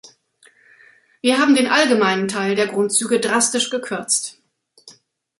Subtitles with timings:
[1.21, 4.39] Wir haben den allgemeinen Teil der Grundzüge drastisch gekürzt.